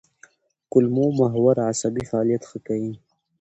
کولمو 0.71 1.05
محور 1.19 1.55
عصبي 1.69 2.03
فعالیت 2.09 2.43
ښه 2.49 2.59
کوي. 2.67 2.93